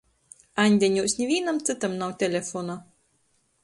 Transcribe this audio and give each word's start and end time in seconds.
"Aņdeņūs" 0.63 1.15
nivīnam 1.21 1.63
cytam 1.69 1.97
nav 2.03 2.19
telefona. 2.27 2.83